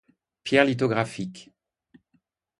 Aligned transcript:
Pierre 0.43 0.65
lithographique. 0.65 1.51